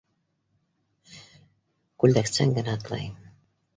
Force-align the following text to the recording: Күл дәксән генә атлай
Күл 2.05 2.17
дәксән 2.19 2.57
генә 2.59 2.77
атлай 2.81 3.09